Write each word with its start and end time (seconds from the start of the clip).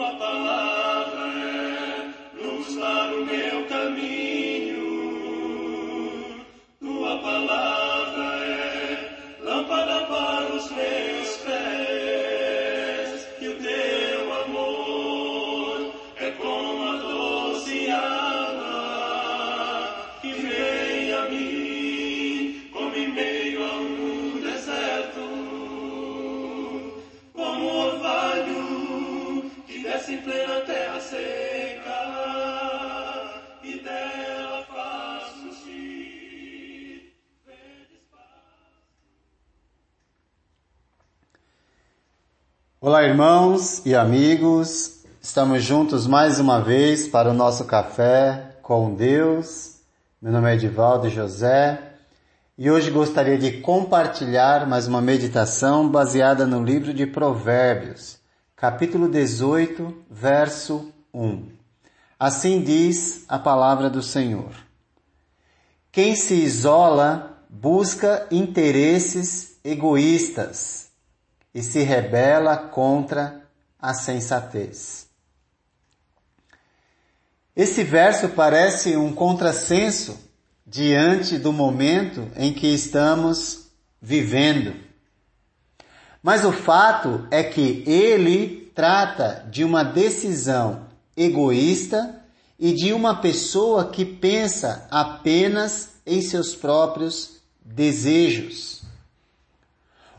Tua 0.00 0.14
palavra 0.14 1.26
é 1.36 2.42
luz 2.42 2.74
para 2.74 3.14
o 3.14 3.26
meu 3.26 3.66
caminho. 3.68 4.80
Tua 6.80 7.18
palavra 7.18 7.79
Olá, 42.90 43.04
irmãos 43.04 43.86
e 43.86 43.94
amigos. 43.94 45.04
Estamos 45.22 45.62
juntos 45.62 46.08
mais 46.08 46.40
uma 46.40 46.60
vez 46.60 47.06
para 47.06 47.30
o 47.30 47.32
nosso 47.32 47.64
café 47.64 48.56
com 48.62 48.92
Deus. 48.92 49.76
Meu 50.20 50.32
nome 50.32 50.50
é 50.50 50.54
Edivaldo 50.54 51.08
José 51.08 51.80
e 52.58 52.68
hoje 52.68 52.90
gostaria 52.90 53.38
de 53.38 53.60
compartilhar 53.60 54.68
mais 54.68 54.88
uma 54.88 55.00
meditação 55.00 55.88
baseada 55.88 56.44
no 56.48 56.64
livro 56.64 56.92
de 56.92 57.06
Provérbios, 57.06 58.18
capítulo 58.56 59.08
18, 59.08 59.94
verso 60.10 60.92
1. 61.14 61.46
Assim 62.18 62.60
diz 62.60 63.24
a 63.28 63.38
palavra 63.38 63.88
do 63.88 64.02
Senhor: 64.02 64.50
Quem 65.92 66.16
se 66.16 66.34
isola 66.34 67.38
busca 67.48 68.26
interesses 68.32 69.60
egoístas 69.62 70.89
e 71.54 71.62
se 71.62 71.82
rebela 71.82 72.56
contra 72.56 73.42
a 73.78 73.94
sensatez. 73.94 75.08
Esse 77.54 77.82
verso 77.82 78.28
parece 78.30 78.96
um 78.96 79.12
contrassenso 79.12 80.18
diante 80.66 81.38
do 81.38 81.52
momento 81.52 82.30
em 82.36 82.52
que 82.52 82.68
estamos 82.68 83.66
vivendo. 84.00 84.74
Mas 86.22 86.44
o 86.44 86.52
fato 86.52 87.26
é 87.30 87.42
que 87.42 87.82
ele 87.86 88.70
trata 88.74 89.46
de 89.50 89.64
uma 89.64 89.82
decisão 89.82 90.86
egoísta 91.16 92.22
e 92.58 92.72
de 92.72 92.92
uma 92.92 93.20
pessoa 93.20 93.90
que 93.90 94.04
pensa 94.04 94.86
apenas 94.90 95.90
em 96.06 96.22
seus 96.22 96.54
próprios 96.54 97.40
desejos. 97.64 98.79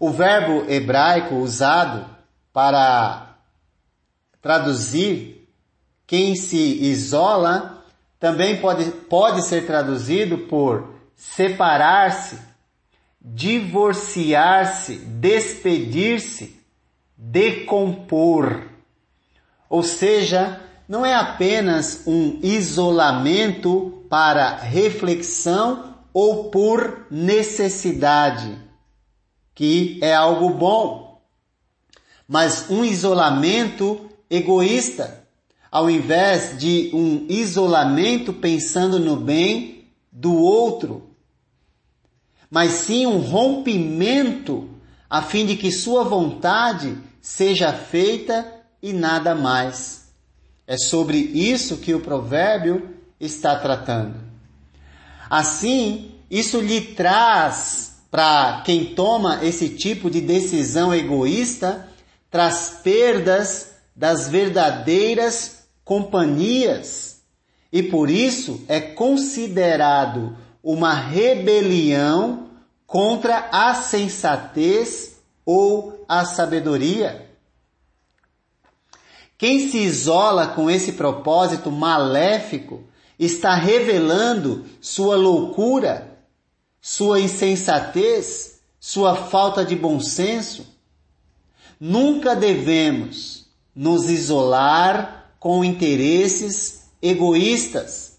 O 0.00 0.10
verbo 0.10 0.70
hebraico 0.70 1.36
usado 1.36 2.06
para 2.52 3.36
traduzir 4.40 5.48
quem 6.06 6.34
se 6.34 6.56
isola 6.56 7.84
também 8.18 8.60
pode, 8.60 8.90
pode 8.90 9.42
ser 9.42 9.66
traduzido 9.66 10.38
por 10.38 10.94
separar-se, 11.14 12.38
divorciar-se, 13.20 14.96
despedir-se, 14.96 16.60
decompor. 17.16 18.62
Ou 19.68 19.82
seja, 19.82 20.60
não 20.88 21.04
é 21.04 21.14
apenas 21.14 22.04
um 22.06 22.38
isolamento 22.42 24.04
para 24.08 24.56
reflexão 24.56 25.96
ou 26.14 26.50
por 26.50 27.06
necessidade, 27.10 28.56
que 29.58 29.98
é 30.00 30.14
algo 30.14 30.50
bom, 30.50 31.20
mas 32.28 32.70
um 32.70 32.84
isolamento 32.84 34.08
egoísta, 34.30 35.26
ao 35.68 35.90
invés 35.90 36.56
de 36.56 36.92
um 36.94 37.26
isolamento 37.28 38.32
pensando 38.32 39.00
no 39.00 39.16
bem 39.16 39.88
do 40.12 40.32
outro, 40.32 41.10
mas 42.48 42.70
sim 42.70 43.04
um 43.04 43.18
rompimento 43.18 44.70
a 45.10 45.22
fim 45.22 45.44
de 45.44 45.56
que 45.56 45.72
sua 45.72 46.04
vontade 46.04 46.96
seja 47.20 47.72
feita 47.72 48.62
e 48.80 48.92
nada 48.92 49.34
mais. 49.34 50.12
É 50.68 50.78
sobre 50.78 51.18
isso 51.18 51.78
que 51.78 51.92
o 51.92 52.00
provérbio 52.00 52.94
está 53.18 53.58
tratando. 53.58 54.20
Assim, 55.28 56.12
isso 56.30 56.60
lhe 56.60 56.80
traz 56.80 57.87
para 58.10 58.62
quem 58.64 58.94
toma 58.94 59.44
esse 59.44 59.70
tipo 59.70 60.10
de 60.10 60.20
decisão 60.20 60.94
egoísta, 60.94 61.88
traz 62.30 62.80
perdas 62.82 63.72
das 63.94 64.28
verdadeiras 64.28 65.64
companhias 65.84 67.18
e 67.72 67.82
por 67.82 68.10
isso 68.10 68.64
é 68.66 68.80
considerado 68.80 70.36
uma 70.62 70.94
rebelião 70.94 72.48
contra 72.86 73.48
a 73.52 73.74
sensatez 73.74 75.18
ou 75.44 76.04
a 76.08 76.24
sabedoria. 76.24 77.28
Quem 79.36 79.68
se 79.68 79.78
isola 79.78 80.48
com 80.48 80.70
esse 80.70 80.92
propósito 80.92 81.70
maléfico 81.70 82.82
está 83.18 83.54
revelando 83.54 84.64
sua 84.80 85.16
loucura, 85.16 86.17
sua 86.80 87.20
insensatez, 87.20 88.60
sua 88.80 89.14
falta 89.14 89.64
de 89.64 89.76
bom 89.76 90.00
senso. 90.00 90.66
Nunca 91.78 92.34
devemos 92.34 93.46
nos 93.74 94.08
isolar 94.08 95.32
com 95.38 95.64
interesses 95.64 96.88
egoístas, 97.00 98.18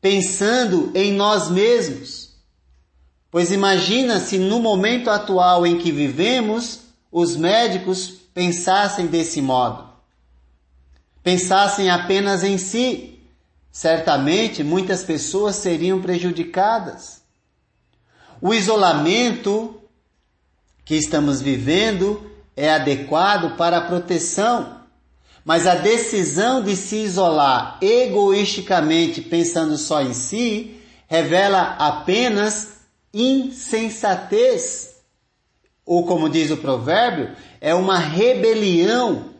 pensando 0.00 0.90
em 0.94 1.12
nós 1.12 1.50
mesmos. 1.50 2.30
Pois 3.30 3.52
imagina 3.52 4.18
se 4.18 4.38
no 4.38 4.60
momento 4.60 5.08
atual 5.08 5.66
em 5.66 5.78
que 5.78 5.92
vivemos, 5.92 6.80
os 7.10 7.36
médicos 7.36 8.08
pensassem 8.34 9.06
desse 9.06 9.40
modo. 9.40 9.88
Pensassem 11.22 11.90
apenas 11.90 12.42
em 12.42 12.58
si. 12.58 13.18
Certamente 13.70 14.64
muitas 14.64 15.04
pessoas 15.04 15.56
seriam 15.56 16.00
prejudicadas. 16.00 17.19
O 18.40 18.54
isolamento 18.54 19.80
que 20.84 20.94
estamos 20.94 21.40
vivendo 21.40 22.30
é 22.56 22.70
adequado 22.70 23.56
para 23.56 23.78
a 23.78 23.82
proteção 23.82 24.80
mas 25.44 25.66
a 25.66 25.74
decisão 25.74 26.62
de 26.62 26.74
se 26.76 26.94
isolar 26.96 27.78
egoisticamente, 27.80 29.22
pensando 29.22 29.76
só 29.76 30.00
em 30.02 30.12
si, 30.12 30.76
revela 31.08 31.74
apenas 31.78 32.74
insensatez. 33.12 34.94
Ou, 35.84 36.06
como 36.06 36.28
diz 36.28 36.52
o 36.52 36.58
provérbio, 36.58 37.34
é 37.60 37.74
uma 37.74 37.98
rebelião 37.98 39.30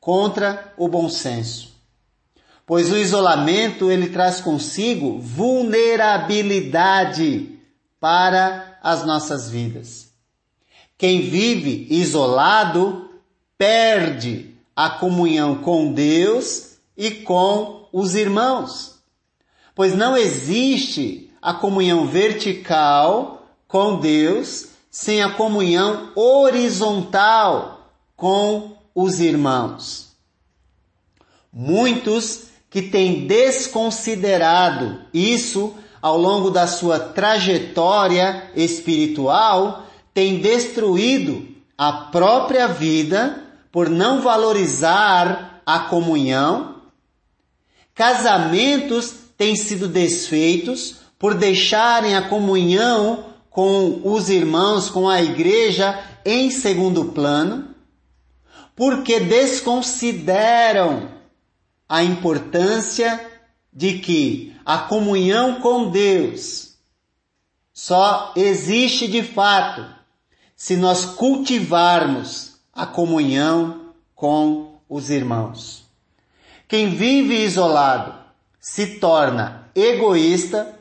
contra 0.00 0.74
o 0.76 0.88
bom 0.88 1.08
senso. 1.08 1.70
Pois 2.66 2.90
o 2.90 2.96
isolamento 2.96 3.92
ele 3.92 4.08
traz 4.08 4.40
consigo 4.40 5.18
vulnerabilidade 5.18 7.59
para 8.00 8.78
as 8.82 9.04
nossas 9.04 9.50
vidas. 9.50 10.08
Quem 10.96 11.20
vive 11.20 11.86
isolado 11.90 13.10
perde 13.56 14.54
a 14.74 14.88
comunhão 14.88 15.56
com 15.56 15.92
Deus 15.92 16.76
e 16.96 17.10
com 17.10 17.88
os 17.92 18.14
irmãos. 18.14 18.98
Pois 19.74 19.94
não 19.94 20.16
existe 20.16 21.30
a 21.40 21.54
comunhão 21.54 22.06
vertical 22.06 23.46
com 23.68 24.00
Deus 24.00 24.66
sem 24.90 25.22
a 25.22 25.30
comunhão 25.30 26.12
horizontal 26.14 27.92
com 28.16 28.76
os 28.94 29.20
irmãos. 29.20 30.10
Muitos 31.52 32.44
que 32.68 32.82
têm 32.82 33.26
desconsiderado 33.26 35.02
isso 35.12 35.74
ao 36.00 36.16
longo 36.16 36.50
da 36.50 36.66
sua 36.66 36.98
trajetória 36.98 38.50
espiritual 38.54 39.86
têm 40.14 40.40
destruído 40.40 41.46
a 41.76 41.92
própria 41.92 42.68
vida 42.68 43.42
por 43.72 43.88
não 43.88 44.20
valorizar 44.20 45.62
a 45.64 45.80
comunhão. 45.80 46.76
Casamentos 47.94 49.14
têm 49.36 49.54
sido 49.56 49.86
desfeitos 49.88 50.96
por 51.18 51.34
deixarem 51.34 52.16
a 52.16 52.28
comunhão 52.28 53.26
com 53.50 54.00
os 54.04 54.28
irmãos, 54.30 54.88
com 54.88 55.08
a 55.08 55.22
igreja 55.22 55.98
em 56.24 56.50
segundo 56.50 57.06
plano. 57.06 57.68
porque 58.80 59.20
desconsideram 59.20 61.10
a 61.86 62.02
importância 62.02 63.20
de 63.70 63.98
que 63.98 64.56
a 64.70 64.78
comunhão 64.78 65.60
com 65.60 65.90
Deus 65.90 66.76
só 67.72 68.32
existe 68.36 69.08
de 69.08 69.20
fato 69.20 69.84
se 70.54 70.76
nós 70.76 71.04
cultivarmos 71.04 72.52
a 72.72 72.86
comunhão 72.86 73.92
com 74.14 74.78
os 74.88 75.10
irmãos. 75.10 75.90
Quem 76.68 76.90
vive 76.90 77.42
isolado 77.42 78.14
se 78.60 78.98
torna 79.00 79.68
egoísta, 79.74 80.78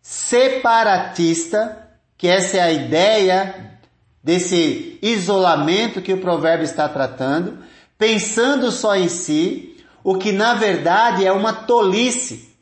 separatista, 0.00 1.88
que 2.16 2.28
essa 2.28 2.58
é 2.58 2.60
a 2.60 2.72
ideia 2.72 3.80
desse 4.22 4.96
isolamento 5.02 6.00
que 6.00 6.12
o 6.12 6.20
provérbio 6.20 6.66
está 6.66 6.88
tratando, 6.88 7.58
pensando 7.98 8.70
só 8.70 8.94
em 8.94 9.08
si, 9.08 9.76
o 10.04 10.18
que 10.18 10.30
na 10.30 10.54
verdade 10.54 11.26
é 11.26 11.32
uma 11.32 11.52
tolice. 11.52 12.53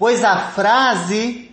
Pois 0.00 0.24
a 0.24 0.50
frase, 0.52 1.50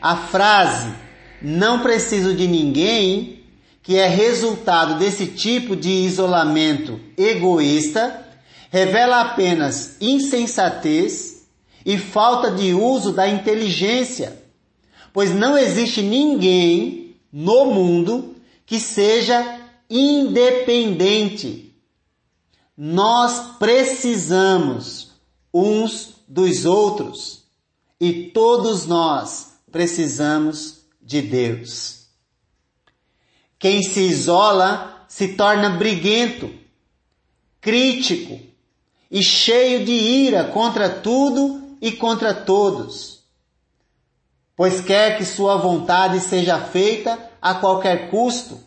a 0.00 0.14
frase, 0.14 0.94
não 1.42 1.80
preciso 1.80 2.32
de 2.32 2.46
ninguém, 2.46 3.42
que 3.82 3.96
é 3.96 4.06
resultado 4.06 5.00
desse 5.00 5.26
tipo 5.26 5.74
de 5.74 5.90
isolamento 5.90 7.00
egoísta, 7.16 8.24
revela 8.70 9.22
apenas 9.22 9.96
insensatez 10.00 11.48
e 11.84 11.98
falta 11.98 12.52
de 12.52 12.72
uso 12.72 13.10
da 13.10 13.28
inteligência, 13.28 14.44
pois 15.12 15.34
não 15.34 15.58
existe 15.58 16.00
ninguém 16.00 17.16
no 17.32 17.64
mundo 17.64 18.36
que 18.64 18.78
seja 18.78 19.58
independente. 19.90 21.74
Nós 22.76 23.56
precisamos 23.58 25.14
uns 25.52 26.14
dos 26.28 26.64
outros 26.64 27.37
e 28.00 28.30
todos 28.30 28.86
nós 28.86 29.58
precisamos 29.70 30.80
de 31.02 31.22
Deus. 31.22 32.06
Quem 33.58 33.82
se 33.82 34.00
isola 34.00 35.04
se 35.08 35.28
torna 35.28 35.70
briguento, 35.70 36.52
crítico, 37.60 38.40
e 39.10 39.22
cheio 39.22 39.84
de 39.84 39.92
ira 39.92 40.44
contra 40.44 40.88
tudo 40.88 41.76
e 41.80 41.92
contra 41.92 42.34
todos, 42.34 43.20
pois 44.54 44.80
quer 44.80 45.16
que 45.16 45.24
sua 45.24 45.56
vontade 45.56 46.20
seja 46.20 46.60
feita 46.60 47.18
a 47.40 47.54
qualquer 47.54 48.10
custo, 48.10 48.60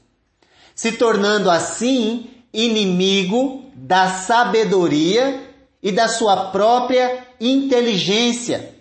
se 0.74 0.94
tornando 0.94 1.50
assim 1.50 2.30
inimigo 2.54 3.66
da 3.76 4.10
sabedoria 4.10 5.48
e 5.82 5.92
da 5.92 6.08
sua 6.08 6.52
própria 6.52 7.28
inteligência. 7.40 8.81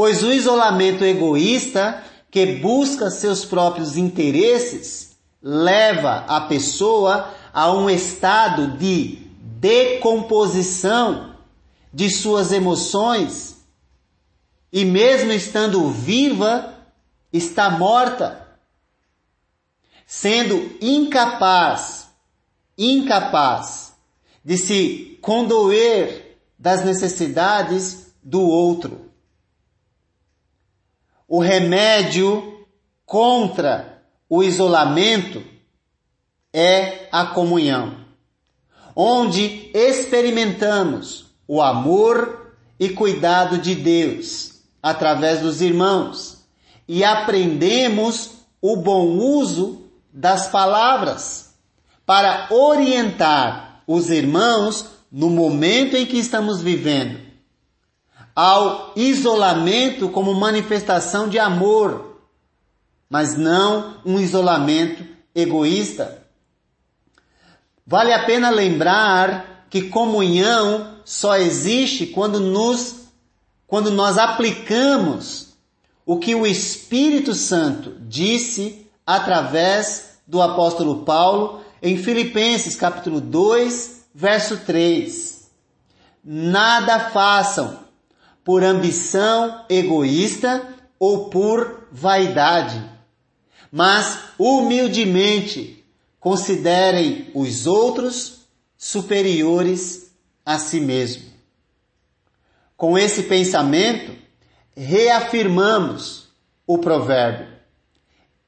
Pois 0.00 0.22
o 0.22 0.32
isolamento 0.32 1.04
egoísta 1.04 2.02
que 2.30 2.54
busca 2.54 3.10
seus 3.10 3.44
próprios 3.44 3.98
interesses 3.98 5.14
leva 5.42 6.24
a 6.26 6.40
pessoa 6.40 7.34
a 7.52 7.70
um 7.70 7.90
estado 7.90 8.78
de 8.78 9.28
decomposição 9.42 11.34
de 11.92 12.08
suas 12.08 12.50
emoções 12.50 13.58
e, 14.72 14.86
mesmo 14.86 15.32
estando 15.32 15.90
viva, 15.90 16.72
está 17.30 17.68
morta, 17.68 18.56
sendo 20.06 20.78
incapaz, 20.80 22.08
incapaz 22.78 23.92
de 24.42 24.56
se 24.56 25.18
condoer 25.20 26.38
das 26.58 26.86
necessidades 26.86 28.14
do 28.24 28.40
outro. 28.40 29.09
O 31.30 31.40
remédio 31.40 32.66
contra 33.06 34.02
o 34.28 34.42
isolamento 34.42 35.42
é 36.52 37.08
a 37.10 37.24
comunhão 37.24 38.00
onde 38.94 39.70
experimentamos 39.72 41.26
o 41.48 41.62
amor 41.62 42.54
e 42.78 42.90
cuidado 42.90 43.56
de 43.56 43.74
Deus 43.74 44.60
através 44.82 45.40
dos 45.40 45.62
irmãos 45.62 46.44
e 46.86 47.04
aprendemos 47.04 48.32
o 48.60 48.76
bom 48.76 49.16
uso 49.16 49.86
das 50.12 50.48
palavras 50.48 51.54
para 52.04 52.48
orientar 52.50 53.82
os 53.86 54.10
irmãos 54.10 54.86
no 55.10 55.30
momento 55.30 55.96
em 55.96 56.04
que 56.04 56.18
estamos 56.18 56.60
vivendo, 56.60 57.18
ao 58.40 58.94
isolamento 58.96 60.08
como 60.08 60.32
manifestação 60.32 61.28
de 61.28 61.38
amor, 61.38 62.22
mas 63.06 63.36
não 63.36 63.96
um 64.02 64.18
isolamento 64.18 65.06
egoísta. 65.34 66.22
Vale 67.86 68.14
a 68.14 68.24
pena 68.24 68.48
lembrar 68.48 69.66
que 69.68 69.90
comunhão 69.90 71.00
só 71.04 71.36
existe 71.36 72.06
quando 72.06 72.40
nos 72.40 73.00
quando 73.66 73.90
nós 73.90 74.16
aplicamos 74.16 75.48
o 76.06 76.18
que 76.18 76.34
o 76.34 76.46
Espírito 76.46 77.34
Santo 77.34 77.94
disse 78.08 78.90
através 79.06 80.18
do 80.26 80.40
apóstolo 80.40 81.04
Paulo 81.04 81.60
em 81.82 81.98
Filipenses 81.98 82.74
capítulo 82.74 83.20
2, 83.20 84.06
verso 84.14 84.56
3. 84.64 85.50
Nada 86.24 87.10
façam 87.10 87.89
por 88.44 88.64
ambição 88.64 89.64
egoísta 89.68 90.66
ou 90.98 91.30
por 91.30 91.88
vaidade, 91.90 92.82
mas 93.70 94.18
humildemente 94.38 95.84
considerem 96.18 97.30
os 97.34 97.66
outros 97.66 98.46
superiores 98.76 100.10
a 100.44 100.58
si 100.58 100.80
mesmo. 100.80 101.30
Com 102.76 102.98
esse 102.98 103.24
pensamento, 103.24 104.16
reafirmamos 104.76 106.28
o 106.66 106.78
provérbio: 106.78 107.48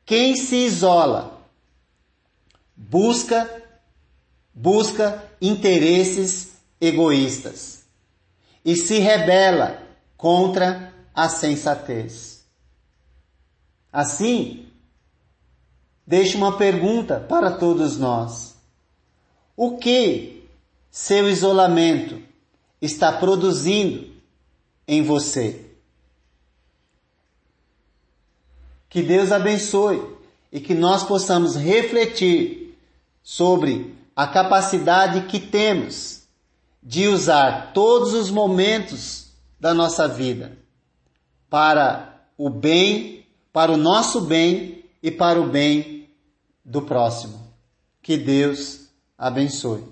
quem 0.04 0.36
se 0.36 0.56
isola 0.56 1.40
busca 2.76 3.62
busca 4.54 5.24
interesses 5.40 6.56
egoístas 6.80 7.81
e 8.64 8.76
se 8.76 8.98
rebela 8.98 9.82
contra 10.16 10.92
a 11.14 11.28
sensatez. 11.28 12.44
Assim, 13.92 14.66
deixo 16.06 16.38
uma 16.38 16.56
pergunta 16.56 17.20
para 17.20 17.50
todos 17.50 17.98
nós. 17.98 18.54
O 19.56 19.76
que 19.76 20.48
seu 20.90 21.28
isolamento 21.28 22.22
está 22.80 23.12
produzindo 23.12 24.10
em 24.86 25.02
você? 25.02 25.66
Que 28.88 29.02
Deus 29.02 29.32
abençoe 29.32 30.02
e 30.50 30.60
que 30.60 30.74
nós 30.74 31.02
possamos 31.02 31.56
refletir 31.56 32.78
sobre 33.22 33.94
a 34.14 34.26
capacidade 34.26 35.26
que 35.26 35.40
temos 35.40 36.21
de 36.82 37.06
usar 37.06 37.72
todos 37.72 38.12
os 38.12 38.30
momentos 38.30 39.28
da 39.60 39.72
nossa 39.72 40.08
vida 40.08 40.58
para 41.48 42.26
o 42.36 42.50
bem, 42.50 43.26
para 43.52 43.70
o 43.70 43.76
nosso 43.76 44.20
bem 44.22 44.84
e 45.02 45.10
para 45.10 45.40
o 45.40 45.46
bem 45.46 46.08
do 46.64 46.82
próximo. 46.82 47.40
Que 48.02 48.16
Deus 48.16 48.88
abençoe. 49.16 49.91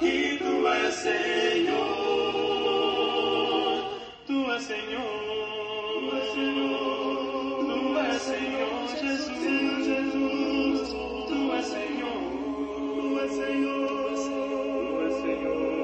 e 0.00 0.36
tu 0.38 0.66
és 0.68 0.94
Senhor, 0.94 1.76
tu 4.26 4.52
és 4.52 4.62
Senhor, 4.62 5.04
tu 6.00 6.16
és 6.16 6.26
Senhor, 6.34 7.16
tu 7.68 7.78
és 7.98 8.22
Senhor 8.22 8.88
Jesus, 9.00 9.86
Jesus, 9.86 10.90
tu 11.28 11.38
és 11.58 11.66
Senhor, 11.66 12.20
tu 12.96 13.18
és 13.24 13.30
Senhor, 13.30 13.88
tu 13.88 15.06
és 15.06 15.14
Senhor. 15.22 15.75